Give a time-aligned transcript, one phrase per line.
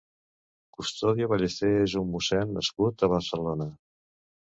[0.77, 3.73] Custodio Ballester és un mossèn nascut a Barcelona.